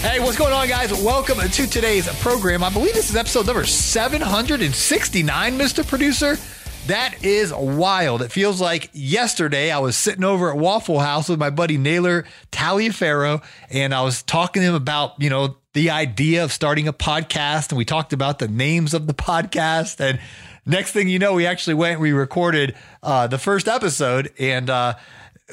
[0.00, 0.90] Hey, what's going on, guys?
[1.04, 2.64] Welcome to today's program.
[2.64, 5.86] I believe this is episode number 769, Mr.
[5.86, 6.38] Producer.
[6.86, 8.22] That is wild.
[8.22, 12.24] It feels like yesterday I was sitting over at Waffle House with my buddy Naylor
[12.50, 16.94] Taliaferro, and I was talking to him about, you know, the idea of starting a
[16.94, 20.00] podcast, and we talked about the names of the podcast.
[20.00, 20.18] And
[20.64, 24.94] next thing you know, we actually went, we recorded uh, the first episode, and uh,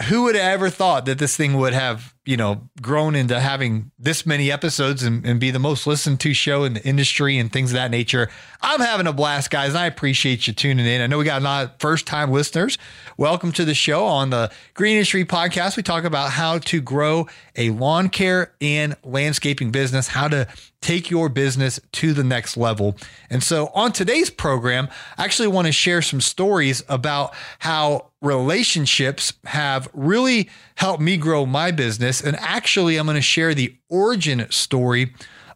[0.07, 3.89] who would have ever thought that this thing would have you know, grown into having
[3.97, 7.53] this many episodes and, and, be the most listened to show in the industry and
[7.53, 8.29] things of that nature.
[8.61, 10.99] I'm having a blast, guys, and I appreciate you tuning in.
[10.99, 12.77] I know we got a lot of first time listeners.
[13.15, 15.77] Welcome to the show on the Green Industry Podcast.
[15.77, 20.49] We talk about how to grow a lawn care and landscaping business, how to
[20.81, 22.97] take your business to the next level.
[23.29, 29.33] And so on today's program, I actually want to share some stories about how relationships
[29.45, 32.16] have really helped me grow my business.
[32.21, 35.13] And actually, I'm going to share the origin story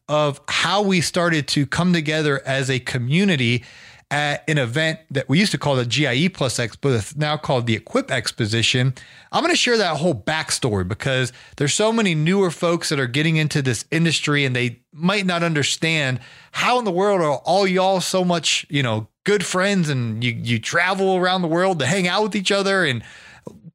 [0.07, 3.63] of how we started to come together as a community
[4.11, 7.65] at an event that we used to call the GIE Plus Expo, it's now called
[7.65, 8.93] the Equip Exposition.
[9.31, 13.07] I'm going to share that whole backstory because there's so many newer folks that are
[13.07, 16.19] getting into this industry and they might not understand
[16.51, 20.33] how in the world are all y'all so much, you know, good friends and you
[20.33, 23.03] you travel around the world to hang out with each other and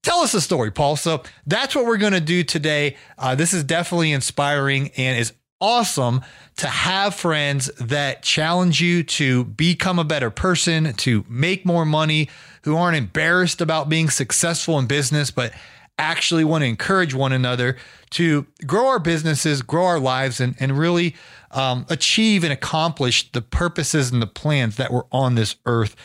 [0.07, 0.95] tell us a story, Paul.
[0.95, 2.97] So that's what we're going to do today.
[3.19, 6.23] Uh, this is definitely inspiring and is awesome
[6.59, 12.29] to have friends that challenge you to become a better person, to make more money,
[12.63, 15.53] who aren't embarrassed about being successful in business, but
[15.99, 17.77] actually want to encourage one another
[18.11, 21.17] to grow our businesses, grow our lives, and, and really
[21.51, 25.97] um, achieve and accomplish the purposes and the plans that we're on this earth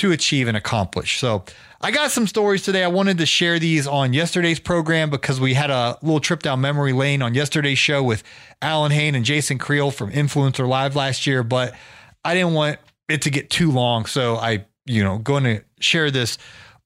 [0.00, 1.18] to achieve and accomplish.
[1.18, 1.44] So,
[1.82, 2.84] I got some stories today.
[2.84, 6.60] I wanted to share these on yesterday's program because we had a little trip down
[6.60, 8.22] memory lane on yesterday's show with
[8.60, 11.74] Alan Hain and Jason Creel from Influencer Live last year, but
[12.22, 12.78] I didn't want
[13.08, 14.04] it to get too long.
[14.04, 16.36] So I, you know, going to share this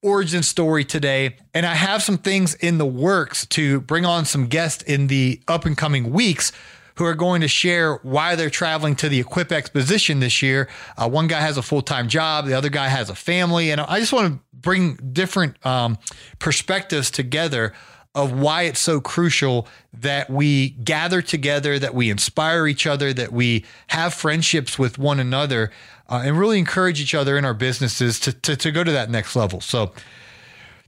[0.01, 1.37] origin story today.
[1.55, 5.41] And I have some things in the works to bring on some guests in the
[5.49, 6.53] up and coming weeks
[6.97, 10.69] who are going to share why they're traveling to the Equip Exposition this year.
[10.97, 13.71] Uh, one guy has a full time job, the other guy has a family.
[13.71, 15.99] And I just want to bring different um,
[16.39, 17.73] perspectives together
[18.15, 23.33] of why it's so crucial that we gather together, that we inspire each other, that
[23.33, 25.73] we have friendships with one another,
[26.09, 29.11] uh, and really encourage each other in our businesses to, to, to go to that
[29.11, 29.61] next level.
[29.61, 29.93] So,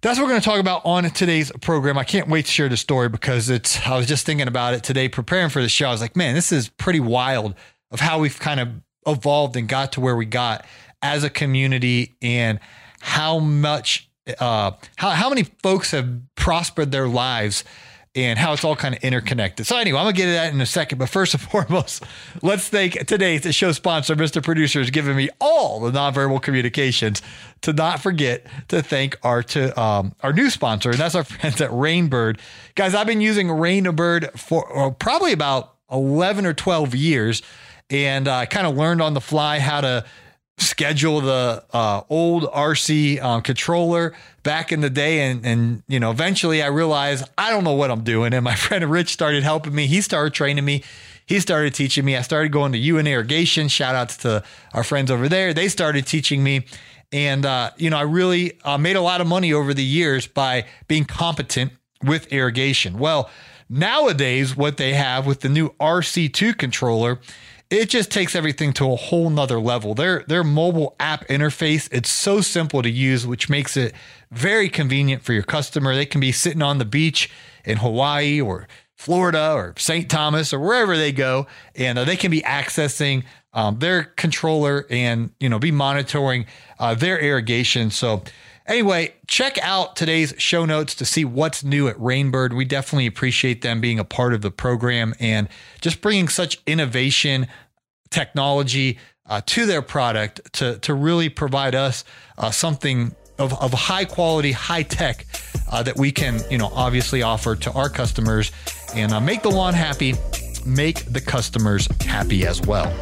[0.03, 1.97] that's what we're going to talk about on today's program.
[1.97, 4.83] I can't wait to share the story because it's, I was just thinking about it
[4.83, 5.89] today, preparing for the show.
[5.89, 7.55] I was like, man, this is pretty wild
[7.91, 8.69] of how we've kind of
[9.07, 10.67] evolved and got to where we got
[11.03, 12.61] as a community and
[13.01, 17.65] how much, uh, how, how many folks have prospered their lives
[18.17, 19.67] and how it's all kind of interconnected.
[19.67, 20.99] So anyway, I'm gonna get to that in a second.
[20.99, 22.03] But first and foremost,
[22.43, 24.43] let's thank today's show sponsor, Mr.
[24.43, 27.23] Producer, has given me all the nonverbal communications.
[27.63, 31.61] To not forget to thank our to um, our new sponsor, and that's our friends
[31.61, 32.39] at Rainbird.
[32.75, 37.43] Guys, I've been using Rainbird for uh, probably about 11 or 12 years,
[37.91, 40.05] and I uh, kind of learned on the fly how to
[40.59, 45.31] schedule the uh, old RC um, controller back in the day.
[45.31, 48.33] And, and, you know, eventually I realized I don't know what I'm doing.
[48.33, 49.87] And my friend Rich started helping me.
[49.87, 50.83] He started training me.
[51.27, 52.17] He started teaching me.
[52.17, 53.69] I started going to Ewing Irrigation.
[53.69, 55.53] Shout outs to our friends over there.
[55.53, 56.65] They started teaching me.
[57.13, 60.27] And, uh, you know, I really uh, made a lot of money over the years
[60.27, 61.73] by being competent
[62.03, 62.99] with irrigation.
[62.99, 63.31] Well,
[63.69, 67.21] nowadays, what they have with the new RC2 controller
[67.71, 69.95] it just takes everything to a whole nother level.
[69.95, 73.93] Their their mobile app interface, it's so simple to use, which makes it
[74.31, 75.95] very convenient for your customer.
[75.95, 77.31] They can be sitting on the beach
[77.65, 80.09] in Hawaii or Florida or St.
[80.09, 85.31] Thomas or wherever they go, and uh, they can be accessing um, their controller and
[85.41, 86.47] you know be monitoring
[86.79, 87.91] uh, their irrigation.
[87.91, 88.23] So
[88.67, 92.53] Anyway, check out today's show notes to see what's new at Rainbird.
[92.53, 95.49] We definitely appreciate them being a part of the program and
[95.81, 97.47] just bringing such innovation,
[98.11, 102.05] technology uh, to their product to, to really provide us
[102.39, 105.27] uh, something of, of high quality, high tech
[105.71, 108.51] uh, that we can, you know, obviously offer to our customers
[108.95, 110.15] and uh, make the lawn happy,
[110.65, 112.93] make the customers happy as well.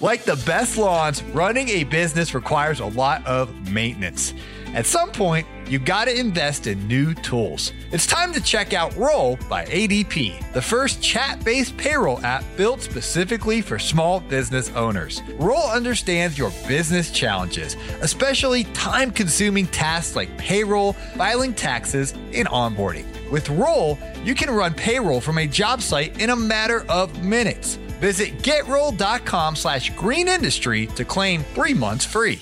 [0.00, 4.32] Like the best lawns, running a business requires a lot of maintenance.
[4.74, 7.72] At some point, you gotta invest in new tools.
[7.90, 12.80] It's time to check out Roll by ADP, the first chat based payroll app built
[12.80, 15.20] specifically for small business owners.
[15.36, 23.04] Roll understands your business challenges, especially time consuming tasks like payroll, filing taxes, and onboarding.
[23.32, 27.80] With Roll, you can run payroll from a job site in a matter of minutes.
[28.00, 32.40] Visit getroll.com slash green industry to claim three months free.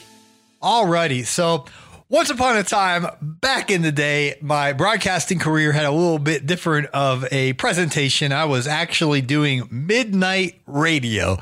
[0.62, 1.64] Alrighty, so
[2.08, 6.46] once upon a time, back in the day, my broadcasting career had a little bit
[6.46, 8.32] different of a presentation.
[8.32, 11.38] I was actually doing midnight radio.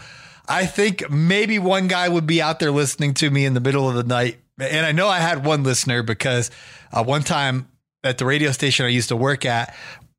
[0.49, 3.89] I think maybe one guy would be out there listening to me in the middle
[3.89, 4.39] of the night.
[4.59, 6.51] And I know I had one listener because
[6.93, 7.69] uh, one time
[8.03, 9.75] at the radio station I used to work at,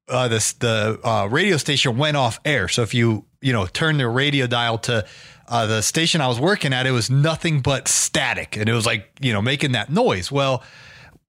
[0.10, 2.68] uh, this, the uh, radio station went off air.
[2.68, 5.06] So if you you know turn the radio dial to
[5.48, 8.88] uh, the station I was working at, it was nothing but static, and it was
[8.88, 10.32] like you know making that noise.
[10.32, 10.64] Well,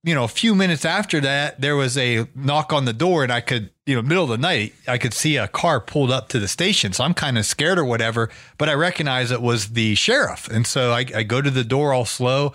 [0.03, 3.31] you know, a few minutes after that, there was a knock on the door, and
[3.31, 6.29] I could, you know, middle of the night, I could see a car pulled up
[6.29, 6.93] to the station.
[6.93, 10.65] So I'm kind of scared or whatever, but I recognize it was the sheriff, and
[10.65, 12.53] so I, I go to the door all slow,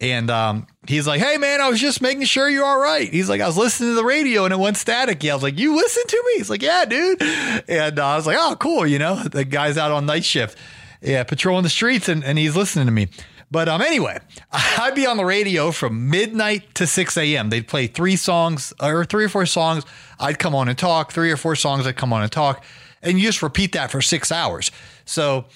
[0.00, 3.28] and um, he's like, "Hey man, I was just making sure you're all right." He's
[3.28, 5.58] like, "I was listening to the radio and it went static." Yeah, I was like,
[5.58, 8.86] "You listen to me?" He's like, "Yeah, dude." And uh, I was like, "Oh, cool."
[8.86, 10.58] You know, the guy's out on night shift,
[11.00, 13.08] yeah, patrolling the streets, and, and he's listening to me.
[13.50, 14.18] But um, anyway,
[14.52, 17.50] I'd be on the radio from midnight to 6 a.m.
[17.50, 19.84] They'd play three songs or three or four songs.
[20.18, 21.12] I'd come on and talk.
[21.12, 21.86] Three or four songs.
[21.86, 22.64] I'd come on and talk,
[23.02, 24.70] and you just repeat that for six hours.
[25.04, 25.46] So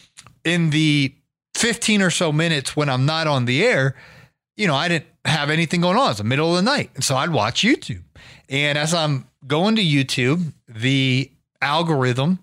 [0.45, 1.15] in the
[1.55, 3.97] 15 or so minutes when I'm not on the air
[4.61, 6.11] you know, I didn't have anything going on.
[6.11, 6.91] It's the middle of the night.
[6.95, 8.03] And so I'd watch YouTube.
[8.51, 11.31] And as I'm going to YouTube, the
[11.63, 12.41] algorithm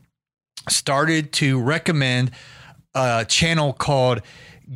[0.67, 2.31] started to recommend
[2.95, 4.23] a channel called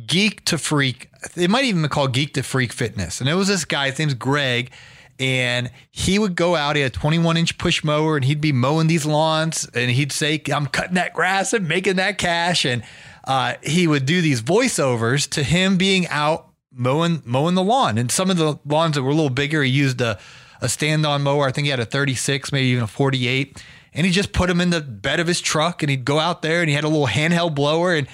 [0.06, 1.10] Geek to Freak.
[1.34, 3.20] It might even be called Geek to Freak Fitness.
[3.20, 4.70] And it was this guy, his name's Greg.
[5.18, 8.52] And he would go out, he had a 21 inch push mower, and he'd be
[8.52, 9.68] mowing these lawns.
[9.74, 12.64] And he'd say, I'm cutting that grass and making that cash.
[12.64, 12.84] And
[13.24, 17.98] uh, he would do these voiceovers to him being out mowing mowing the lawn.
[17.98, 20.18] And some of the lawns that were a little bigger, he used a,
[20.60, 21.46] a stand on mower.
[21.46, 23.62] I think he had a 36, maybe even a 48.
[23.94, 26.42] And he just put them in the bed of his truck and he'd go out
[26.42, 27.94] there and he had a little handheld blower.
[27.94, 28.08] And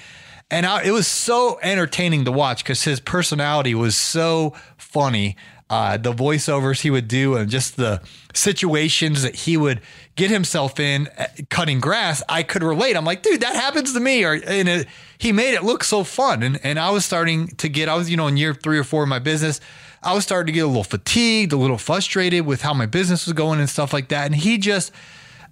[0.51, 5.35] and I, it was so entertaining to watch because his personality was so funny.
[5.69, 8.01] Uh, the voiceovers he would do and just the
[8.33, 9.79] situations that he would
[10.15, 12.97] get himself in uh, cutting grass, I could relate.
[12.97, 14.23] I'm like, dude, that happens to me.
[14.23, 14.87] Or and it,
[15.19, 16.41] he made it look so fun.
[16.41, 18.83] And and I was starting to get, I was you know in year three or
[18.83, 19.61] four of my business,
[20.01, 23.27] I was starting to get a little fatigued, a little frustrated with how my business
[23.27, 24.25] was going and stuff like that.
[24.25, 24.91] And he just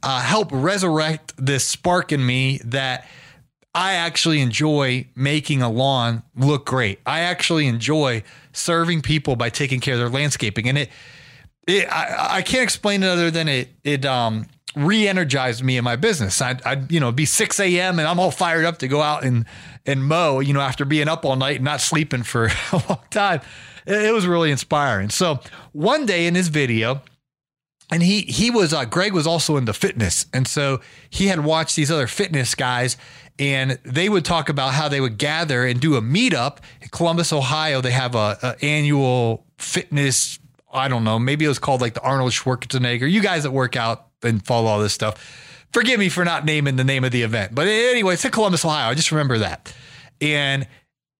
[0.01, 3.07] uh, helped resurrect this spark in me that
[3.73, 6.99] I actually enjoy making a lawn look great.
[7.05, 10.89] I actually enjoy serving people by taking care of their landscaping, and it,
[11.67, 15.95] it I, I can't explain it other than it it um re-energized me in my
[15.95, 16.41] business.
[16.41, 17.99] I'd, I'd, you know be 6 a.m.
[17.99, 19.45] and I'm all fired up to go out and
[19.85, 20.39] and mow.
[20.39, 23.41] You know after being up all night and not sleeping for a long time,
[23.85, 25.09] it, it was really inspiring.
[25.09, 25.39] So
[25.73, 27.01] one day in his video,
[27.89, 31.75] and he he was uh, Greg was also into fitness, and so he had watched
[31.75, 32.97] these other fitness guys,
[33.39, 37.31] and they would talk about how they would gather and do a meetup in Columbus,
[37.31, 37.81] Ohio.
[37.81, 40.39] They have a, a annual fitness.
[40.71, 43.09] I don't know, maybe it was called like the Arnold Schwarzenegger.
[43.09, 46.75] You guys that work out and follow all this stuff, forgive me for not naming
[46.75, 48.89] the name of the event, but anyway, it's in Columbus, Ohio.
[48.89, 49.73] I just remember that.
[50.19, 50.67] And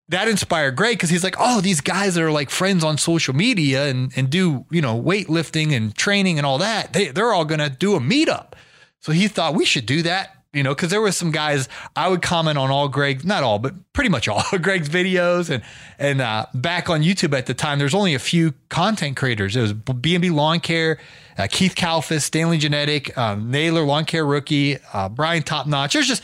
[0.10, 3.36] that inspired Greg because he's like, oh, these guys that are like friends on social
[3.36, 7.46] media and, and do, you know, weightlifting and training and all that, they, they're all
[7.46, 8.54] to do a meetup.
[9.00, 12.08] So he thought we should do that you know, because there were some guys I
[12.08, 15.62] would comment on all Greg, not all, but pretty much all of Greg's videos, and
[16.00, 19.56] and uh, back on YouTube at the time, there's only a few content creators.
[19.56, 21.00] It was B&B Lawn Care,
[21.38, 25.94] uh, Keith Kalfas, Stanley Genadek, um, Naylor Lawn Care Rookie, uh, Brian Top Notch.
[25.94, 26.24] There's just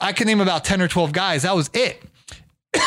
[0.00, 1.44] I can name about ten or twelve guys.
[1.44, 2.02] That was it.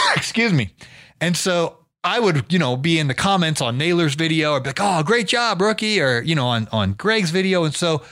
[0.16, 0.74] Excuse me.
[1.22, 4.70] And so I would, you know, be in the comments on Naylor's video or be
[4.70, 8.04] like, "Oh, great job, rookie," or you know, on on Greg's video, and so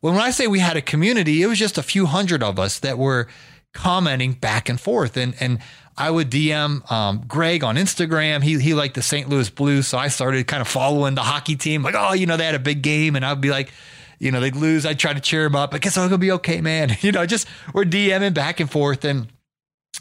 [0.00, 2.78] when I say we had a community, it was just a few hundred of us
[2.80, 3.28] that were
[3.72, 5.16] commenting back and forth.
[5.16, 5.58] And and
[5.96, 8.42] I would DM um, Greg on Instagram.
[8.42, 9.28] He he liked the St.
[9.28, 11.82] Louis Blues, so I started kind of following the hockey team.
[11.82, 13.72] Like, oh, you know, they had a big game, and I'd be like,
[14.18, 14.84] you know, they'd lose.
[14.84, 15.72] I'd try to cheer them up.
[15.72, 16.96] I guess I'm gonna be okay, man.
[17.00, 19.28] You know, just we're DMing back and forth, and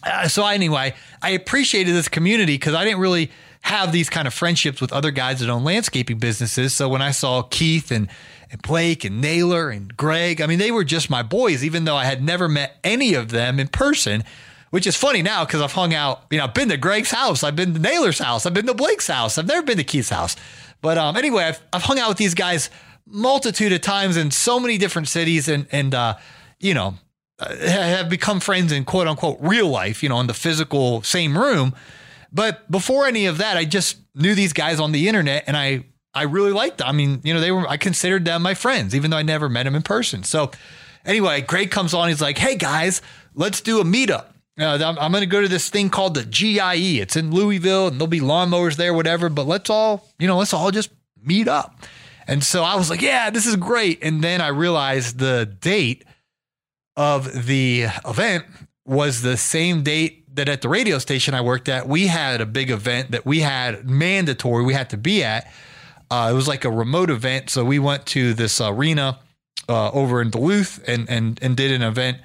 [0.03, 4.33] uh, so anyway, I appreciated this community because I didn't really have these kind of
[4.33, 6.73] friendships with other guys that own landscaping businesses.
[6.73, 8.09] So when I saw Keith and
[8.51, 10.41] and Blake and Naylor and Greg.
[10.41, 13.29] I mean, they were just my boys, even though I had never met any of
[13.29, 14.23] them in person,
[14.69, 17.43] which is funny now because I've hung out, you know, I've been to Greg's house,
[17.43, 20.09] I've been to Naylor's house, I've been to Blake's house, I've never been to Keith's
[20.09, 20.35] house.
[20.81, 22.69] But um, anyway, I've, I've hung out with these guys
[23.07, 26.15] multitude of times in so many different cities and, and uh,
[26.59, 26.95] you know,
[27.39, 31.73] have become friends in quote unquote real life, you know, in the physical same room.
[32.31, 35.85] But before any of that, I just knew these guys on the internet and I
[36.13, 36.87] I really liked them.
[36.87, 39.49] I mean, you know, they were, I considered them my friends, even though I never
[39.49, 40.23] met them in person.
[40.23, 40.51] So
[41.05, 42.07] anyway, Greg comes on.
[42.07, 43.01] He's like, hey guys,
[43.33, 44.27] let's do a meetup.
[44.57, 47.01] Uh, I'm, I'm going to go to this thing called the GIE.
[47.01, 50.53] It's in Louisville and there'll be lawnmowers there, whatever, but let's all, you know, let's
[50.53, 50.89] all just
[51.21, 51.75] meet up.
[52.27, 54.01] And so I was like, yeah, this is great.
[54.01, 56.05] And then I realized the date
[56.95, 58.45] of the event
[58.85, 62.45] was the same date that at the radio station I worked at, we had a
[62.45, 65.47] big event that we had mandatory, we had to be at
[66.09, 69.19] uh, it was like a remote event, so we went to this arena
[69.67, 72.19] uh, over in Duluth and and and did an event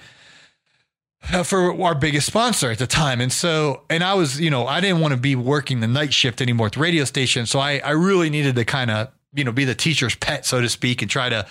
[1.33, 3.21] uh, for our biggest sponsor at the time.
[3.21, 6.13] And so, and I was, you know, I didn't want to be working the night
[6.13, 9.45] shift anymore at the radio station, so I I really needed to kind of you
[9.45, 11.47] know be the teacher's pet, so to speak, and try to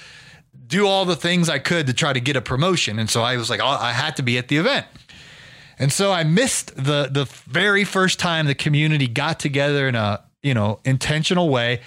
[0.67, 2.99] do all the things I could to try to get a promotion.
[2.99, 4.85] And so I was like, I had to be at the event.
[5.77, 10.23] And so I missed the the very first time the community got together in a
[10.43, 11.79] you know intentional way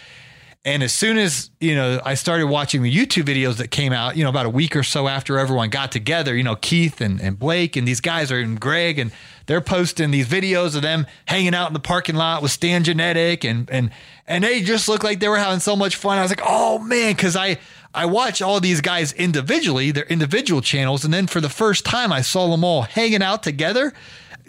[0.65, 4.17] and as soon as, you know, I started watching the YouTube videos that came out,
[4.17, 7.21] you know, about a week or so after everyone got together, you know, Keith and,
[7.21, 9.11] and Blake and these guys are and Greg and
[9.47, 13.49] they're posting these videos of them hanging out in the parking lot with Stan Genadek
[13.49, 13.91] and and
[14.29, 16.19] and they just looked like they were having so much fun.
[16.19, 17.59] I was like, oh man, because I
[17.95, 22.13] I watch all these guys individually, their individual channels, and then for the first time
[22.13, 23.93] I saw them all hanging out together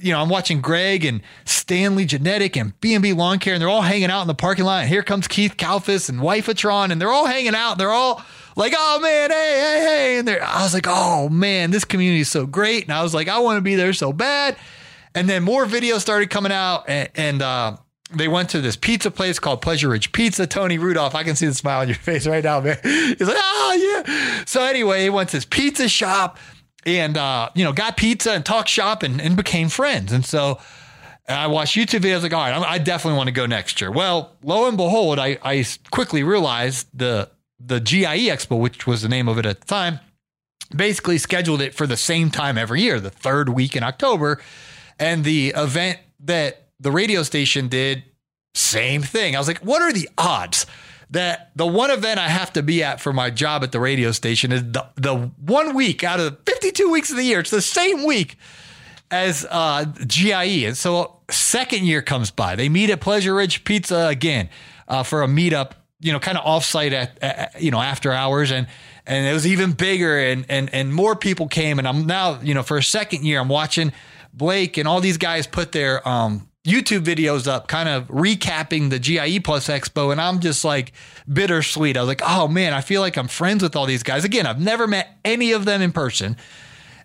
[0.04, 3.82] you know, I'm watching Greg and Stanley Genadek and B&B Lawn Care, and they're all
[3.82, 4.82] hanging out in the parking lot.
[4.82, 7.78] And here comes Keith Kalfas and Wifatron, and they're all hanging out.
[7.78, 8.22] They're all
[8.56, 10.20] like, oh man, hey, hey, hey.
[10.20, 12.84] And I was like, oh man, this community is so great.
[12.84, 14.58] And I was like, I want to be there so bad.
[15.16, 17.78] And then more videos started coming out, and, and uh,
[18.12, 20.46] they went to this pizza place called Pleasure Ridge Pizza.
[20.46, 22.78] Tony Rudolph, I can see the smile on your face right now, man.
[22.84, 24.44] He's like, oh yeah.
[24.46, 26.38] So anyway, he went to this pizza shop
[26.86, 30.12] and uh, you know got pizza and talked shop and, and became friends.
[30.12, 30.60] And so
[31.28, 33.92] I watched YouTube videos like, all right, I definitely want to go next year.
[33.92, 37.30] Well, lo and behold, I, I quickly realized the
[37.60, 40.00] the GIE Expo, which was the name of it at the time,
[40.76, 44.42] basically scheduled it for the same time every year, the third week in October.
[45.00, 48.04] And the event that the radio station did,
[48.54, 49.36] same thing.
[49.36, 50.66] I was like, what are the odds?
[51.14, 54.12] that the one event I have to be at for my job at the radio
[54.12, 57.40] station is the, the one week out of 52 weeks of the year.
[57.40, 58.36] It's the same week
[59.12, 60.66] as uh, GIE.
[60.66, 62.56] And so second year comes by.
[62.56, 64.50] They meet at Pleasure Ridge Pizza again
[64.88, 68.52] uh, for a meetup, you know, kind of offsite at, at, you know, after hours.
[68.52, 68.66] And,
[69.06, 71.78] and it was even bigger and, and, and more people came.
[71.78, 73.94] And I'm now, you know, for a second year, I'm watching
[74.34, 78.98] Blake and all these guys put their, um, YouTube videos up, kind of recapping the
[78.98, 80.94] GIE Plus Expo, and I'm just like
[81.32, 81.98] bittersweet.
[81.98, 84.24] I was like, oh man, I feel like I'm friends with all these guys.
[84.24, 86.38] Again, I've never met any of them in person,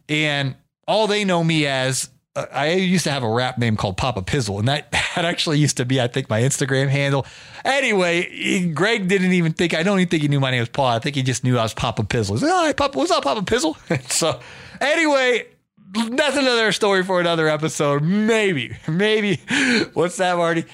[0.09, 0.55] and
[0.87, 2.11] all they know me as.
[2.37, 5.59] Uh, I used to have a rap name called Papa Pizzle, and that, that actually
[5.59, 7.27] used to be, I think, my Instagram handle.
[7.65, 10.87] Anyway, Greg didn't even think, I don't even think he knew my name was Paul.
[10.87, 12.41] I think he just knew I was Papa Pizzle.
[12.41, 13.77] Right, Papa, what's up, Papa Pizzle?
[14.13, 14.39] so,
[14.81, 15.47] anyway,
[15.91, 18.03] that's another story for another episode.
[18.03, 19.41] Maybe, maybe.
[19.95, 20.65] What's that, Marty?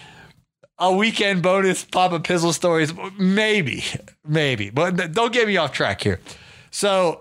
[0.78, 2.92] A weekend bonus Papa Pizzle stories.
[3.18, 3.85] Maybe,
[4.26, 4.71] maybe.
[4.71, 6.21] But don't get me off track here.
[6.71, 7.21] So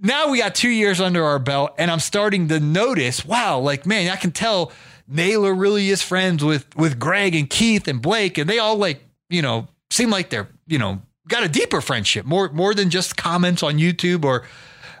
[0.00, 3.86] now we got two years under our belt, and I'm starting to notice, wow, like
[3.86, 4.72] man, I can tell
[5.06, 9.04] Naylor really is friends with with Greg and Keith and Blake, and they all like
[9.30, 13.16] you know seem like they're you know got a deeper friendship, more more than just
[13.16, 14.44] comments on YouTube or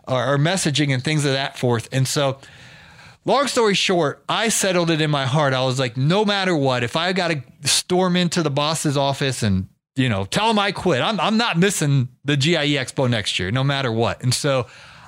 [0.06, 1.88] or, or messaging and things of that forth.
[1.92, 2.38] And so,
[3.24, 5.52] long story short, I settled it in my heart.
[5.54, 9.42] I was like, no matter what, if I got to storm into the boss's office
[9.42, 13.38] and you know tell him I quit, I'm I'm not missing the GIE Expo next
[13.38, 14.22] year, no matter what.
[14.22, 14.66] And so,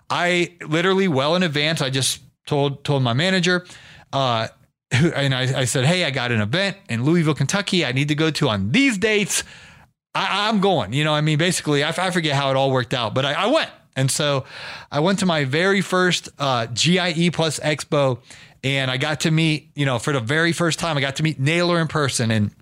[0.09, 3.67] I literally well in advance, I just told told my manager.
[4.13, 4.49] Uh,
[4.91, 7.85] and I, I, said, Hey, I got an event in Louisville, Kentucky.
[7.85, 9.43] I need to go to on these dates.
[10.15, 10.93] I, am going.
[10.93, 13.33] You know, I mean, basically, I, I, forget how it all worked out, but I,
[13.33, 13.71] I, went.
[13.97, 14.45] And so
[14.93, 18.19] I went to my very first uh, GIE Plus Expo
[18.63, 21.23] and I got to meet, you know, for the very first time, I got to
[21.23, 22.55] meet Naylor in person and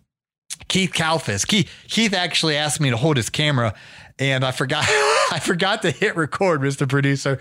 [0.68, 1.46] Keith Kalfas.
[1.46, 3.74] Keith, Keith actually asked me to hold his camera
[4.18, 6.88] and I forgot I forgot to hit record, Mr.
[6.88, 7.40] Producer,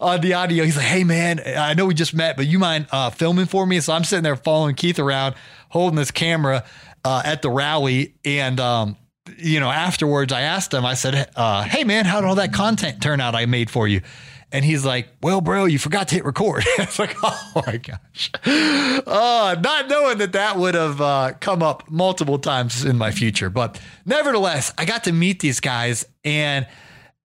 [0.00, 0.64] on the audio.
[0.64, 3.66] He's like, "Hey man, I know we just met, but you mind uh, filming for
[3.66, 5.34] me?" So I'm sitting there following Keith around,
[5.68, 6.64] holding this camera
[7.04, 8.96] uh, at the rally, and um,
[9.42, 10.84] you know, afterwards, I asked him.
[10.84, 13.88] I said, uh, "Hey man, how did all that content turn out I made for
[13.88, 14.02] you?"
[14.50, 18.30] And he's like, "Well, bro, you forgot to hit record." it's like, "Oh my gosh!"
[18.44, 23.50] Uh, not knowing that that would have uh, come up multiple times in my future,
[23.50, 26.66] but nevertheless, I got to meet these guys, and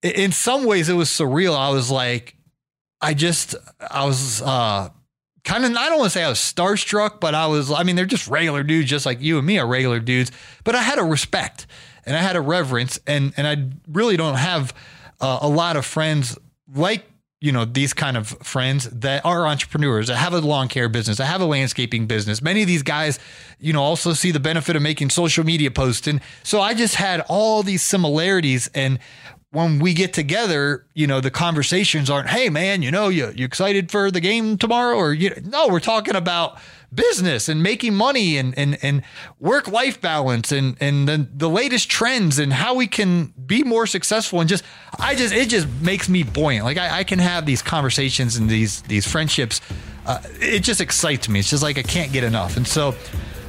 [0.02, 1.56] in some ways, it was surreal.
[1.56, 2.36] I was like,
[3.02, 4.90] I just, I was uh,
[5.44, 7.96] kind of, I don't want to say I was starstruck, but I was, I mean,
[7.96, 10.32] they're just regular dudes, just like you and me are regular dudes.
[10.64, 11.68] But I had a respect
[12.08, 14.74] and I had a reverence, and and I really don't have
[15.20, 16.38] uh, a lot of friends
[16.74, 17.06] like
[17.40, 21.18] you know these kind of friends that are entrepreneurs that have a lawn care business
[21.18, 22.42] that have a landscaping business.
[22.42, 23.20] Many of these guys
[23.60, 26.08] you know also see the benefit of making social media posts.
[26.08, 28.70] And so i just had all these similarities.
[28.74, 29.00] And
[29.52, 33.46] when we get together, you know, the conversations aren't, hey man, you know, you you
[33.46, 34.96] excited for the game tomorrow?
[34.96, 36.58] Or you no, we're talking about
[36.94, 39.04] business and making money and and and
[39.40, 43.86] work life balance and and the, the latest trends and how we can be more
[43.86, 44.64] successful and just
[45.00, 46.66] I just it just makes me buoyant.
[46.66, 49.62] Like I, I can have these conversations and these these friendships.
[50.06, 51.40] Uh, it just excites me.
[51.40, 52.56] It's just like I can't get enough.
[52.56, 52.96] And so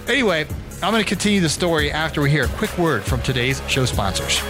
[0.09, 0.47] anyway,
[0.83, 3.85] I'm going to continue the story after we hear a quick word from today's show
[3.85, 4.41] sponsors.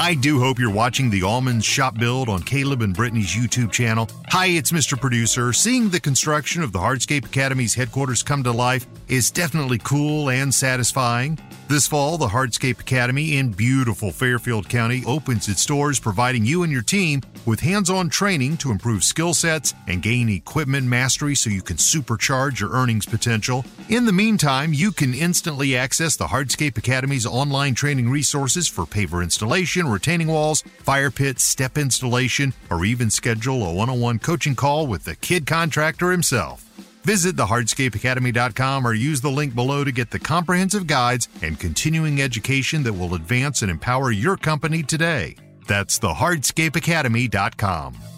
[0.00, 4.08] I do hope you're watching the Allmans Shop Build on Caleb and Brittany's YouTube channel.
[4.28, 4.98] Hi, it's Mr.
[4.98, 5.52] Producer.
[5.52, 10.54] Seeing the construction of the Hardscape Academy's headquarters come to life is definitely cool and
[10.54, 11.36] satisfying.
[11.68, 16.72] This fall, the Hardscape Academy in beautiful Fairfield County opens its doors, providing you and
[16.72, 21.50] your team with hands on training to improve skill sets and gain equipment mastery so
[21.50, 23.66] you can supercharge your earnings potential.
[23.90, 29.22] In the meantime, you can instantly access the Hardscape Academy's online training resources for paver
[29.22, 34.56] installation, retaining walls, fire pits, step installation, or even schedule a one on one coaching
[34.56, 36.64] call with the kid contractor himself.
[37.08, 42.82] Visit thehardscapeacademy.com or use the link below to get the comprehensive guides and continuing education
[42.82, 45.34] that will advance and empower your company today.
[45.66, 48.17] That's thehardscapeacademy.com.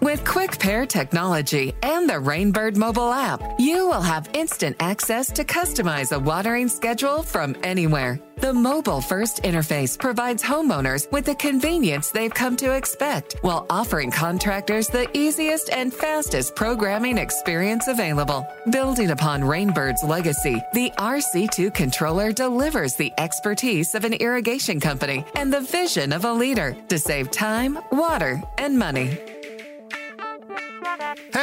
[0.00, 5.44] With Quick Pair technology and the Rainbird mobile app, you will have instant access to
[5.44, 8.18] customize a watering schedule from anywhere.
[8.38, 14.10] The mobile first interface provides homeowners with the convenience they've come to expect while offering
[14.10, 18.48] contractors the easiest and fastest programming experience available.
[18.70, 25.52] Building upon Rainbird's legacy, the RC2 controller delivers the expertise of an irrigation company and
[25.52, 29.18] the vision of a leader to save time, water, and money.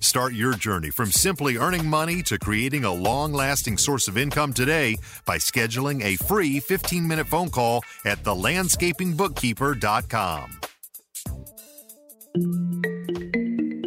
[0.00, 4.52] Start your journey from simply earning money to creating a long lasting source of income
[4.52, 10.60] today by scheduling a free 15 minute phone call at thelandscapingbookkeeper.com.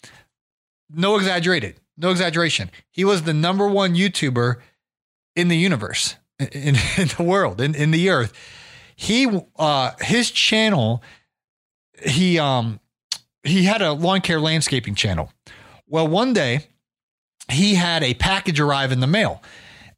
[0.95, 2.71] no exaggerated, no exaggeration.
[2.91, 4.57] He was the number one YouTuber
[5.37, 8.33] in the universe, in, in the world, in, in the earth.
[8.95, 11.03] He uh his channel,
[12.05, 12.79] he um
[13.43, 15.33] he had a lawn care landscaping channel.
[15.89, 16.67] Well, one day
[17.51, 19.43] he had a package arrive in the mail,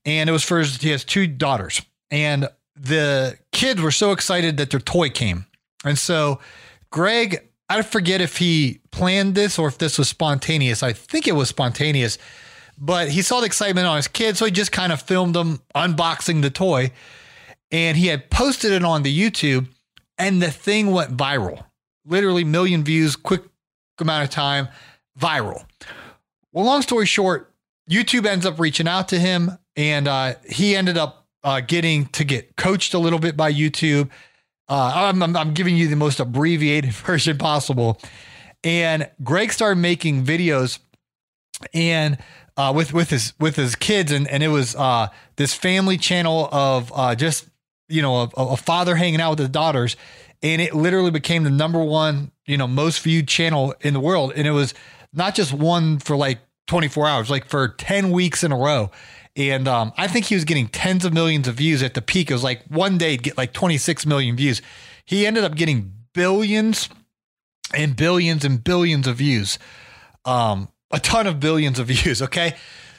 [0.05, 4.57] and it was for his, he has two daughters, and the kids were so excited
[4.57, 5.47] that their toy came,
[5.85, 6.41] and so
[6.91, 10.83] Greg I forget if he planned this or if this was spontaneous.
[10.83, 12.19] I think it was spontaneous,
[12.77, 15.61] but he saw the excitement on his kids, so he just kind of filmed them
[15.75, 16.93] unboxing the toy,
[17.71, 19.69] and he had posted it on the YouTube,
[20.19, 21.65] and the thing went viral.
[22.05, 23.43] Literally million views, quick
[23.99, 24.69] amount of time,
[25.19, 25.65] viral.
[26.55, 27.53] Well, long story short,
[27.91, 32.23] YouTube ends up reaching out to him, and uh, he ended up uh, getting to
[32.23, 34.09] get coached a little bit by YouTube.
[34.69, 38.01] Uh, I'm, I'm, giving you the most abbreviated version possible.
[38.63, 40.79] And Greg started making videos
[41.75, 42.19] and
[42.57, 46.49] uh, with with his with his kids, and and it was uh, this family channel
[46.53, 47.49] of uh, just
[47.89, 49.97] you know a, a, father hanging out with his daughters,
[50.41, 54.33] and it literally became the number one you know most viewed channel in the world,
[54.37, 54.73] and it was
[55.15, 58.91] not just one for like 24 hours, like for 10 weeks in a row.
[59.37, 62.31] And um, I think he was getting tens of millions of views at the peak.
[62.31, 64.63] It was like one day get like 26 million views.
[65.05, 66.89] He ended up getting billions
[67.75, 69.59] and billions and billions of views.
[70.25, 72.23] Um, a ton of billions of views.
[72.23, 72.55] Okay.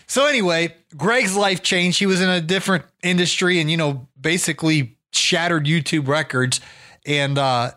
[0.07, 1.99] So anyway, Greg's life changed.
[1.99, 6.59] He was in a different industry and, you know, basically shattered YouTube records.
[7.05, 7.71] And, uh,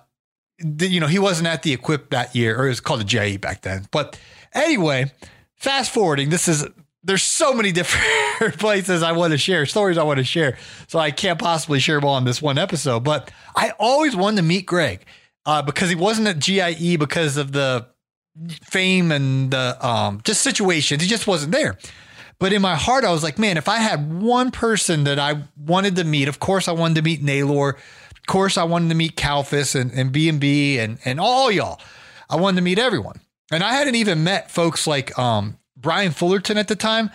[0.58, 3.04] the, you know, he wasn't at the equip that year, or it was called the
[3.04, 3.86] JE back then.
[3.92, 4.18] But
[4.52, 5.12] anyway,
[5.58, 6.66] fast forwarding, this is
[7.02, 10.58] there's so many different places I want to share, stories I want to share.
[10.86, 13.00] So I can't possibly share them all in this one episode.
[13.04, 15.04] But I always wanted to meet Greg
[15.46, 17.86] uh, because he wasn't at GIE because of the
[18.62, 21.02] fame and the um, just situations.
[21.02, 21.76] He just wasn't there.
[22.38, 25.42] But in my heart, I was like, man, if I had one person that I
[25.56, 27.70] wanted to meet, of course I wanted to meet Naylor.
[27.70, 31.80] Of course I wanted to meet Kalfas and, and B&B and, and all y'all.
[32.30, 33.20] I wanted to meet everyone.
[33.50, 37.10] And I hadn't even met folks like um, Brian Fullerton at the time,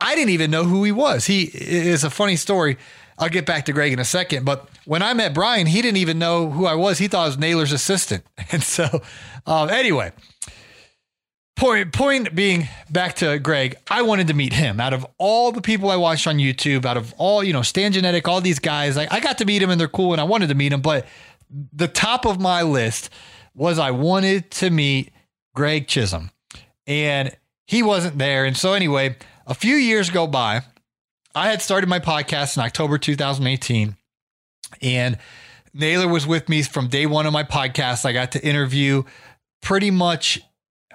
[0.00, 1.26] I didn't even know who he was.
[1.26, 2.76] He is a funny story.
[3.18, 4.44] I'll get back to Greg in a second.
[4.44, 6.98] But when I met Brian, he didn't even know who I was.
[6.98, 8.24] He thought I was Naylor's assistant.
[8.52, 9.02] And so,
[9.46, 10.12] um, anyway,
[11.56, 14.80] point point being back to Greg, I wanted to meet him.
[14.80, 17.92] Out of all the people I watched on YouTube, out of all you know, Stan
[17.92, 20.24] Genadek, all these guys, I, I got to meet him and they're cool, and I
[20.24, 20.80] wanted to meet him.
[20.80, 21.06] But
[21.72, 23.10] the top of my list
[23.54, 25.11] was I wanted to meet
[25.54, 26.30] Greg Chisholm,
[26.86, 27.36] and
[27.66, 28.44] he wasn't there.
[28.44, 30.62] And so, anyway, a few years go by.
[31.34, 33.96] I had started my podcast in October 2018,
[34.82, 35.18] and
[35.74, 38.04] Naylor was with me from day one of my podcast.
[38.04, 39.04] I got to interview
[39.62, 40.40] pretty much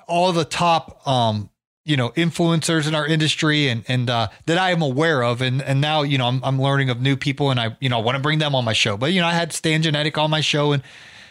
[0.07, 1.49] all the top, um,
[1.83, 5.61] you know, influencers in our industry and and uh, that I am aware of, and
[5.61, 8.17] and now you know I'm I'm learning of new people, and I you know want
[8.17, 8.97] to bring them on my show.
[8.97, 10.83] But you know I had Stan Genadek on my show, and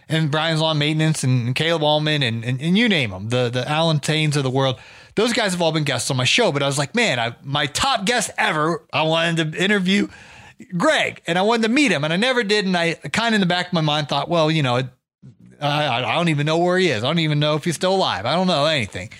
[0.08, 3.68] and Brian's Lawn Maintenance, and, Caleb Allman, and, and and you name them, the the
[3.68, 4.78] Alan Taines of the world
[5.16, 7.34] those guys have all been guests on my show, but I was like, man, I,
[7.42, 10.08] my top guest ever, I wanted to interview
[10.76, 12.66] Greg and I wanted to meet him and I never did.
[12.66, 14.88] And I kind of in the back of my mind thought, well, you know, I,
[15.60, 17.02] I don't even know where he is.
[17.02, 18.26] I don't even know if he's still alive.
[18.26, 19.10] I don't know anything.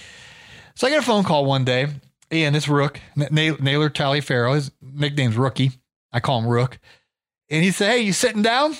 [0.75, 1.87] So I get a phone call one day
[2.31, 4.55] and it's Rook, Naylor Taliaferro.
[4.55, 5.73] His nickname's Rookie.
[6.13, 6.79] I call him Rook.
[7.49, 8.77] And he said, Hey, you sitting down?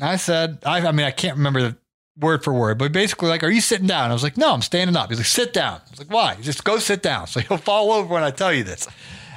[0.00, 1.76] I said, I, I mean, I can't remember the
[2.18, 4.10] word for word, but basically, like, are you sitting down?
[4.10, 5.10] I was like, no, I'm standing up.
[5.10, 5.80] He's like, sit down.
[5.86, 6.36] I was like, why?
[6.40, 7.26] Just go sit down.
[7.36, 8.88] So he'll fall over when I tell you this.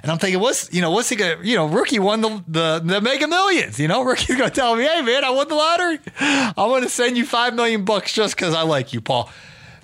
[0.02, 2.82] And I'm thinking, what's you know, what's he gonna you know, rookie won the the,
[2.84, 3.80] the mega millions.
[3.80, 6.00] You know, rookie's gonna tell me, hey man, I won the lottery.
[6.20, 9.30] I'm gonna send you five million bucks just because I like you, Paul.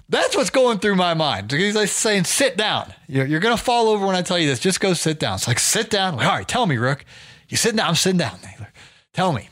[0.08, 1.52] That's what's going through my mind.
[1.52, 2.94] He's like saying, sit down.
[3.08, 4.60] You're, you're gonna fall over when I tell you this.
[4.60, 5.36] Just go sit down.
[5.36, 6.16] It's like, sit down.
[6.16, 7.04] Like, All right, tell me, Rook.
[7.50, 7.90] You sitting down?
[7.90, 8.38] I'm sitting down.
[9.14, 9.50] Tell me.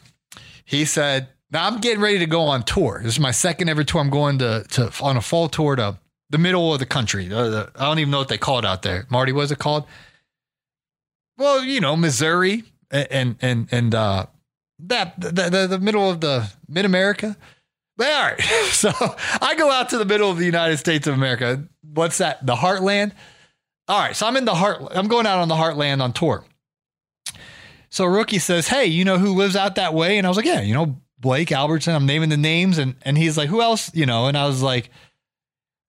[0.73, 2.99] He said, now I'm getting ready to go on tour.
[3.03, 4.01] This is my second ever tour.
[4.01, 5.99] I'm going to, to on a fall tour to
[6.31, 7.27] the middle of the country.
[7.27, 9.05] I don't even know what they call it out there.
[9.09, 9.85] Marty, what's it called?
[11.37, 14.25] Well, you know, Missouri and and and uh,
[14.79, 17.37] that the, the, the middle of the mid America.
[17.99, 18.91] All right, so
[19.41, 21.63] I go out to the middle of the United States of America.
[21.81, 22.43] What's that?
[22.45, 23.11] The Heartland.
[23.87, 24.81] All right, so I'm in the heart.
[24.91, 26.43] I'm going out on the Heartland on tour.
[27.93, 30.47] So rookie says, "Hey, you know who lives out that way?" And I was like,
[30.47, 33.93] "Yeah, you know Blake Albertson." I'm naming the names, and and he's like, "Who else?"
[33.93, 34.89] You know, and I was like,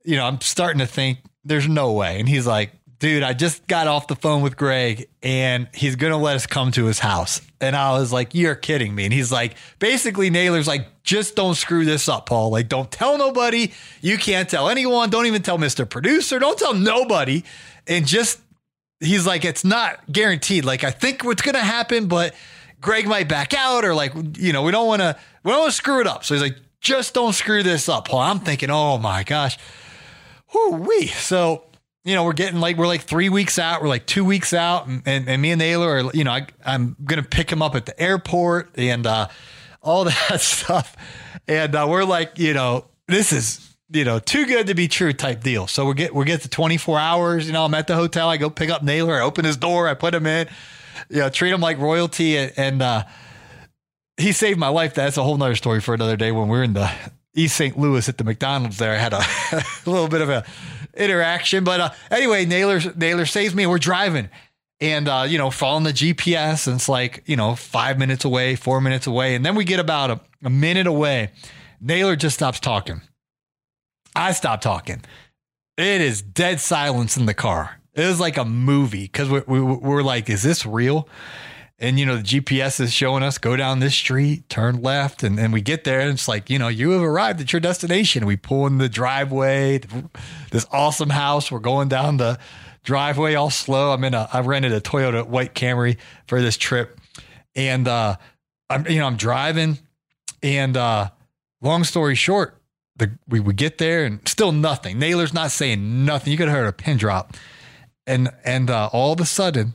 [0.04, 2.20] you know, I'm starting to think there's no way.
[2.20, 6.12] And he's like, dude, I just got off the phone with Greg and he's going
[6.12, 7.40] to let us come to his house.
[7.60, 9.04] And I was like, you're kidding me.
[9.04, 12.50] And he's like, basically, Naylor's like, just don't screw this up, Paul.
[12.50, 13.72] Like, don't tell nobody.
[14.00, 15.10] You can't tell anyone.
[15.10, 15.88] Don't even tell Mr.
[15.88, 16.38] Producer.
[16.38, 17.44] Don't tell nobody.
[17.86, 18.40] And just,
[19.00, 20.64] he's like, it's not guaranteed.
[20.64, 22.35] Like, I think what's going to happen, but
[22.80, 25.72] Greg might back out or like, you know, we don't want to, we don't want
[25.72, 26.24] to screw it up.
[26.24, 28.20] So he's like, just don't screw this up, Paul.
[28.20, 29.59] I'm thinking, oh my gosh.
[30.52, 31.09] Whoo wee.
[31.09, 31.64] So
[32.04, 34.87] you know, we're getting like we're like three weeks out, we're like two weeks out,
[34.87, 37.74] and, and, and me and Naylor are, you know, I, I'm gonna pick him up
[37.74, 39.28] at the airport and uh,
[39.80, 40.96] all that stuff,
[41.48, 45.12] and uh, we're like, you know, this is you know too good to be true
[45.12, 45.66] type deal.
[45.66, 47.46] So we get we get to 24 hours.
[47.46, 48.28] You know, I'm at the hotel.
[48.28, 49.14] I go pick up Naylor.
[49.14, 49.88] I open his door.
[49.88, 50.48] I put him in.
[51.08, 53.04] You know, treat him like royalty, and, and uh,
[54.16, 54.94] he saved my life.
[54.94, 56.32] That's a whole nother story for another day.
[56.32, 56.90] When we're in the
[57.34, 57.78] East St.
[57.78, 59.18] Louis at the McDonald's, there I had a,
[59.52, 60.44] a little bit of a
[60.96, 61.64] interaction.
[61.64, 63.66] But uh, anyway, Naylor Naylor saves me.
[63.66, 64.30] We're driving,
[64.80, 68.56] and uh, you know, following the GPS, and it's like you know, five minutes away,
[68.56, 71.32] four minutes away, and then we get about a, a minute away.
[71.80, 73.02] Naylor just stops talking.
[74.14, 75.03] I stop talking.
[75.77, 77.81] It is dead silence in the car.
[77.94, 81.09] It was like a movie because we, we, we're like, is this real?
[81.79, 85.37] and you know the GPS is showing us go down this street, turn left, and
[85.37, 88.27] then we get there, and it's like you know you have arrived at your destination.
[88.27, 89.81] We pull in the driveway,
[90.50, 91.50] this awesome house.
[91.50, 92.38] We're going down the
[92.85, 93.92] driveway all slow.
[93.92, 97.00] I'm in a I rented a Toyota white Camry for this trip,
[97.57, 98.16] and uh,
[98.70, 99.79] I'm you know I'm driving,
[100.42, 101.11] and uh,
[101.61, 102.57] long story short,
[102.96, 104.98] the we we get there and still nothing.
[104.98, 106.30] Naylor's not saying nothing.
[106.30, 107.37] You could have heard a pin drop,
[108.07, 109.74] and and uh, all of a sudden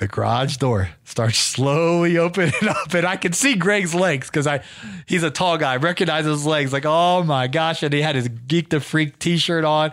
[0.00, 4.62] the garage door starts slowly opening up and I can see Greg's legs because I
[5.06, 5.76] he's a tall guy.
[5.76, 7.82] Recognize his legs like, oh my gosh.
[7.82, 9.92] And he had his Geek to Freak t-shirt on.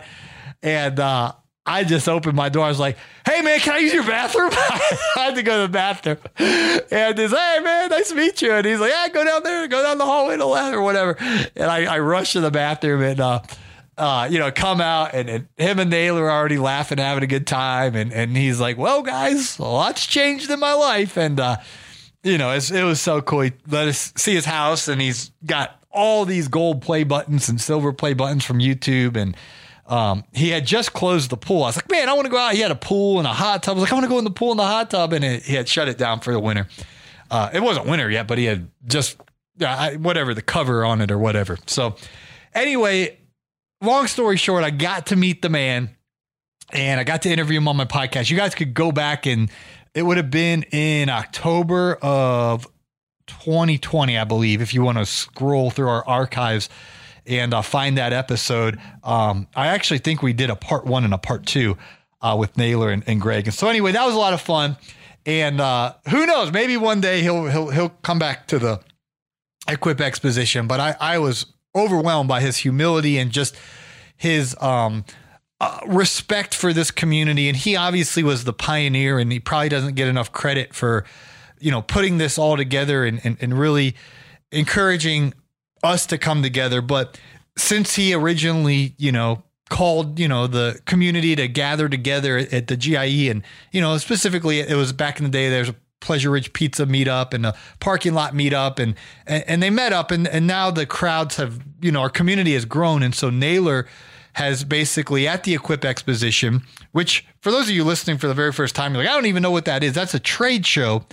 [0.62, 1.32] And uh,
[1.68, 2.64] I just opened my door.
[2.64, 4.50] I was like, hey man, can I use your bathroom?
[4.52, 6.18] I had to go to the bathroom.
[6.90, 8.52] And he's hey man, nice to meet you.
[8.52, 10.82] And he's like, yeah, go down there, go down the hallway to the left or
[10.82, 11.16] whatever.
[11.20, 13.40] And I, I to the bathroom and uh
[13.98, 17.26] uh, you know, come out and, and him and Naylor are already laughing, having a
[17.26, 17.96] good time.
[17.96, 21.18] And, and he's like, well, guys, a lot's changed in my life.
[21.18, 21.56] And, uh,
[22.22, 23.40] you know, it was so cool.
[23.40, 27.60] He let us see his house and he's got all these gold play buttons and
[27.60, 29.16] silver play buttons from YouTube.
[29.16, 29.36] And,
[29.88, 31.64] um, he had just closed the pool.
[31.64, 32.52] I was like, man, I want to go out.
[32.52, 33.76] He had a pool and a hot tub.
[33.76, 35.14] I was like, I want to go in the pool and the hot tub.
[35.14, 36.68] And it, he had shut it down for the winter.
[37.30, 39.16] Uh, it wasn't winter yet, but he had just,
[39.60, 41.58] uh, whatever, the cover on it or whatever.
[41.66, 41.96] So,
[42.54, 43.18] anyway,
[43.82, 45.96] long story short, I got to meet the man
[46.70, 48.30] and I got to interview him on my podcast.
[48.30, 49.50] You guys could go back and
[49.94, 52.66] it would have been in October of
[53.26, 56.68] 2020, I believe, if you want to scroll through our archives
[57.28, 58.78] and uh, find that episode.
[59.04, 61.76] Um, I actually think we did a part one and a part two
[62.20, 63.46] uh, with Naylor and, and, Greg.
[63.46, 64.76] And so anyway, that was a lot of fun.
[65.26, 66.52] And uh, who knows?
[66.52, 68.80] Maybe one day he'll he'll he'll come back to the
[69.68, 70.66] Equip Exposition.
[70.66, 73.54] But I I was overwhelmed by his humility and just
[74.16, 75.04] his um,
[75.60, 77.48] uh, respect for this community.
[77.48, 81.04] And he obviously was the pioneer, and he probably doesn't get enough credit for,
[81.58, 83.96] you know, putting this all together and, and, and really
[84.50, 85.34] encouraging
[85.82, 86.80] us to come together.
[86.80, 87.18] But
[87.56, 92.76] since he originally, you know, called you know the community to gather together at the
[92.76, 96.52] GIE and you know specifically it was back in the day there's a Pleasure Ridge
[96.52, 98.94] Pizza meetup and a parking lot meetup, and
[99.26, 102.54] and, and they met up, and and now the crowds have you know our community
[102.54, 103.86] has grown, and so Naylor
[104.34, 106.62] has basically at the Equip Exposition,
[106.92, 109.26] which for those of you listening for the very first time, you're like, I don't
[109.26, 109.94] even know what that is.
[109.94, 111.04] That's a trade show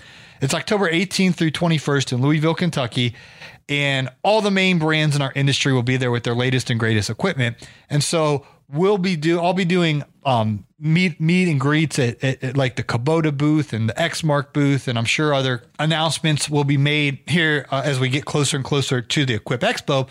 [0.41, 3.15] It's October 18th through 21st in Louisville, Kentucky.
[3.67, 6.79] And all the main brands in our industry will be there with their latest and
[6.79, 7.57] greatest equipment.
[7.89, 12.43] And so we'll be do I'll be doing um, meet meet and greets at, at,
[12.43, 16.63] at, like the Kubota booth and the Exmark booth, and I'm sure other announcements will
[16.63, 20.09] be made here uh, as we get closer and closer to the Equip Expo.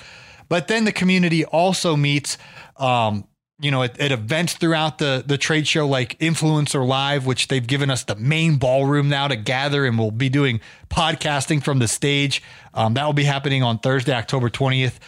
[0.48, 2.38] But then the community also meets
[2.76, 3.26] um,
[3.60, 7.66] you know, at, at, events throughout the the trade show, like Influencer Live, which they've
[7.66, 11.88] given us the main ballroom now to gather, and we'll be doing podcasting from the
[11.88, 12.42] stage.
[12.74, 14.98] Um, that will be happening on Thursday, October twentieth.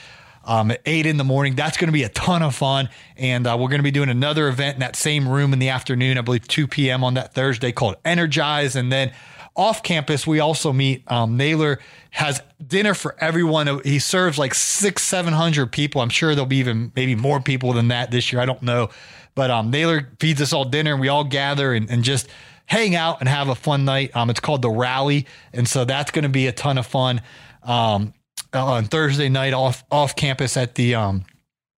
[0.48, 1.56] Um, at eight in the morning.
[1.56, 2.88] That's going to be a ton of fun.
[3.16, 5.70] And uh, we're going to be doing another event in that same room in the
[5.70, 7.02] afternoon, I believe 2 p.m.
[7.02, 8.76] on that Thursday called Energize.
[8.76, 9.12] And then
[9.56, 11.10] off campus, we also meet.
[11.10, 11.78] Um, Naylor
[12.10, 13.80] has dinner for everyone.
[13.84, 16.00] He serves like six, seven hundred people.
[16.00, 18.40] I'm sure there'll be even maybe more people than that this year.
[18.40, 18.90] I don't know,
[19.34, 22.28] but um, Naylor feeds us all dinner, and we all gather and, and just
[22.66, 24.14] hang out and have a fun night.
[24.14, 27.20] Um, it's called the Rally, and so that's going to be a ton of fun.
[27.62, 28.12] Um,
[28.52, 31.24] on Thursday night off off campus at the um,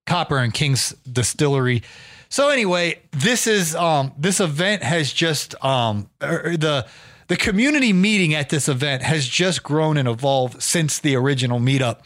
[0.06, 1.82] Copper and Kings Distillery.
[2.28, 6.86] So anyway, this is um, this event has just um, er, the
[7.28, 12.00] the community meeting at this event has just grown and evolved since the original meetup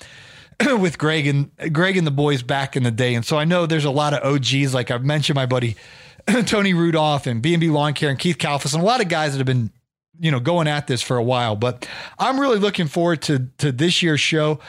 [0.80, 3.14] with Greg and Greg and the boys back in the day.
[3.14, 5.76] And so I know there's a lot of OGs, like I've mentioned my buddy
[6.46, 9.38] Tony Rudolph and B&B Lawn Care and Keith Kalfas and a lot of guys that
[9.38, 9.70] have been,
[10.20, 11.56] you know, going at this for a while.
[11.56, 14.61] But I'm really looking forward to to this year's show.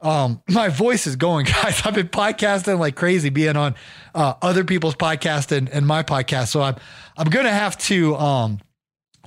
[0.00, 1.82] Um, my voice is going, guys.
[1.84, 3.74] I've been podcasting like crazy, being on
[4.14, 6.48] uh, other people's podcast and, and my podcast.
[6.48, 6.76] So I'm
[7.16, 8.60] I'm gonna have to um,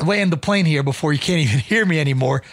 [0.04, 2.44] land the plane here before you can't even hear me anymore.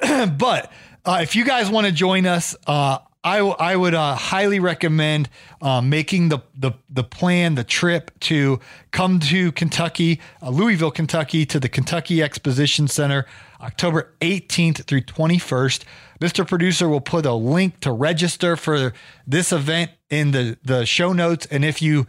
[0.00, 0.72] but
[1.04, 4.60] uh, if you guys want to join us, uh, I, w- I would uh, highly
[4.60, 5.30] recommend
[5.62, 11.46] uh, making the, the the plan, the trip to come to Kentucky, uh, Louisville, Kentucky,
[11.46, 13.24] to the Kentucky Exposition Center,
[13.62, 15.84] October 18th through 21st.
[16.20, 16.46] Mr.
[16.46, 18.92] Producer will put a link to register for
[19.26, 21.46] this event in the, the show notes.
[21.46, 22.06] And if you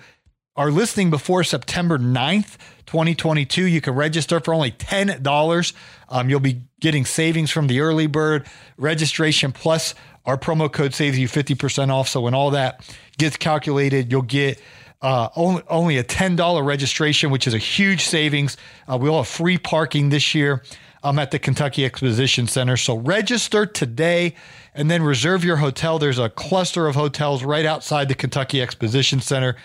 [0.55, 5.73] are listening before September 9th, 2022, you can register for only $10.
[6.09, 8.45] Um, you'll be getting savings from the early bird
[8.77, 12.07] registration plus our promo code saves you 50% off.
[12.07, 12.87] So when all that
[13.17, 14.61] gets calculated, you'll get
[15.01, 18.57] uh, only, only a $10 registration, which is a huge savings.
[18.87, 20.63] Uh, we'll have free parking this year
[21.03, 22.77] um, at the Kentucky Exposition Center.
[22.77, 24.35] So register today
[24.73, 25.99] and then reserve your hotel.
[25.99, 29.55] There's a cluster of hotels right outside the Kentucky Exposition Center.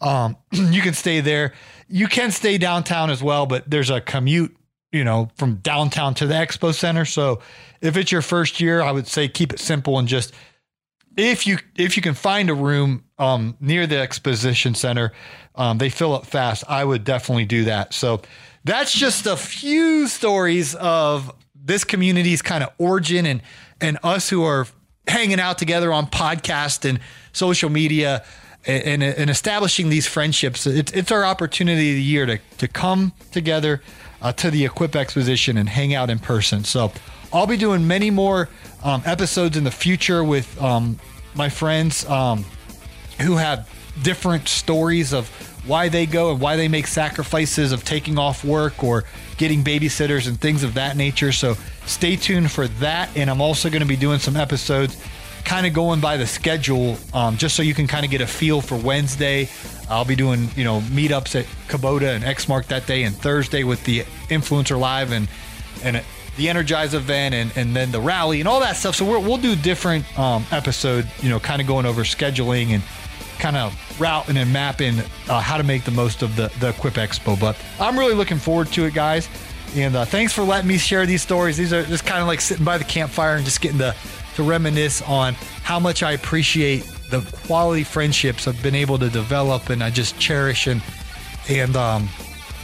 [0.00, 1.54] Um, you can stay there.
[1.88, 4.56] You can stay downtown as well, but there's a commute,
[4.92, 7.04] you know, from downtown to the expo center.
[7.04, 7.40] So
[7.80, 10.32] if it's your first year, I would say keep it simple and just
[11.16, 15.12] if you if you can find a room um, near the exposition center,
[15.54, 16.64] um, they fill up fast.
[16.68, 17.94] I would definitely do that.
[17.94, 18.22] So
[18.64, 23.42] that's just a few stories of this community's kind of origin and
[23.80, 24.66] and us who are
[25.06, 26.98] hanging out together on podcast and
[27.32, 28.24] social media
[28.66, 30.66] and, and establishing these friendships.
[30.66, 33.82] It's, it's our opportunity of the year to, to come together
[34.22, 36.64] uh, to the Equip Exposition and hang out in person.
[36.64, 36.92] So
[37.32, 38.48] I'll be doing many more
[38.82, 40.98] um, episodes in the future with um,
[41.34, 42.44] my friends um,
[43.20, 43.68] who have
[44.02, 45.28] different stories of
[45.66, 49.04] why they go and why they make sacrifices of taking off work or
[49.36, 51.32] getting babysitters and things of that nature.
[51.32, 51.54] So
[51.86, 53.14] stay tuned for that.
[53.16, 54.96] And I'm also going to be doing some episodes
[55.44, 58.26] kind of going by the schedule, um, just so you can kind of get a
[58.26, 59.48] feel for Wednesday.
[59.88, 63.84] I'll be doing, you know, meetups at Kubota and Exmark that day, and Thursday with
[63.84, 65.28] the Influencer Live and
[65.82, 66.02] and
[66.36, 68.96] the Energize event, and and then the rally and all that stuff.
[68.96, 72.82] So we will do different um, episode, you know, kind of going over scheduling and
[73.38, 76.94] kind of routing and mapping uh, how to make the most of the the Equip
[76.94, 77.38] Expo.
[77.38, 79.28] But I'm really looking forward to it, guys.
[79.76, 81.56] And uh, thanks for letting me share these stories.
[81.56, 83.94] These are just kind of like sitting by the campfire and just getting to
[84.36, 89.70] to reminisce on how much I appreciate the quality friendships I've been able to develop
[89.70, 90.82] and I just cherish and
[91.48, 92.08] and um,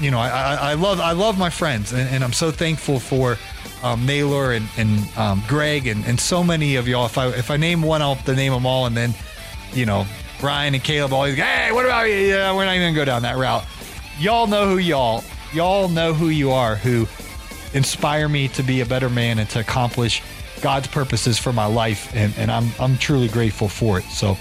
[0.01, 3.37] you know I, I, love I love my friends and, and I'm so thankful for
[3.83, 7.07] um, Naylor and, and um, Greg and, and so many of y'all.
[7.07, 9.15] If I if I name one, I'll to name them all, and then
[9.73, 10.07] you know
[10.41, 12.15] Brian and Caleb always hey what about you?
[12.15, 13.65] Yeah, we're not even gonna go down that route.
[14.19, 17.07] Y'all know who y'all y'all know who you are who
[17.73, 20.23] inspire me to be a better man and to accomplish
[20.61, 24.05] God's purposes for my life, and, and I'm I'm truly grateful for it.
[24.05, 24.37] So, all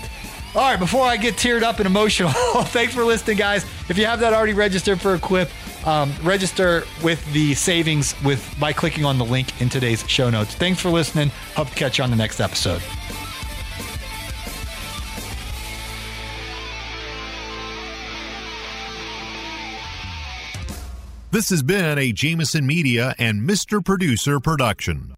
[0.55, 2.31] right, before I get teared up and emotional,
[2.65, 3.63] thanks for listening, guys.
[3.89, 5.49] If you have that already registered for Equip,
[5.85, 10.55] um, register with the savings with by clicking on the link in today's show notes.
[10.55, 11.29] Thanks for listening.
[11.55, 12.81] Hope to catch you on the next episode.
[21.31, 23.85] This has been a Jameson Media and Mr.
[23.85, 25.13] Producer production.